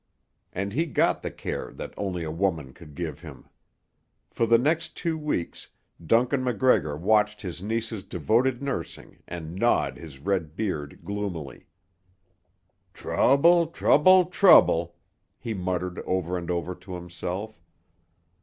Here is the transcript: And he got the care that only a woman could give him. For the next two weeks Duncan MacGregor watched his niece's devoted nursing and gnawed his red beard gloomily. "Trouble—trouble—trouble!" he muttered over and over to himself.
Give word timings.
And 0.51 0.73
he 0.73 0.87
got 0.87 1.21
the 1.21 1.29
care 1.29 1.71
that 1.73 1.93
only 1.95 2.23
a 2.23 2.31
woman 2.31 2.73
could 2.73 2.95
give 2.95 3.19
him. 3.21 3.47
For 4.31 4.47
the 4.47 4.57
next 4.57 4.97
two 4.97 5.15
weeks 5.15 5.69
Duncan 6.03 6.43
MacGregor 6.43 6.97
watched 6.97 7.43
his 7.43 7.61
niece's 7.61 8.01
devoted 8.01 8.63
nursing 8.63 9.21
and 9.27 9.53
gnawed 9.53 9.97
his 9.97 10.17
red 10.17 10.55
beard 10.55 11.01
gloomily. 11.05 11.67
"Trouble—trouble—trouble!" 12.95 14.95
he 15.37 15.53
muttered 15.53 15.99
over 16.07 16.35
and 16.35 16.49
over 16.49 16.73
to 16.73 16.95
himself. 16.95 17.61